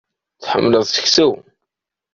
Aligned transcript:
Tḥemmleḍ 0.41 0.83
seksu. 0.87 1.29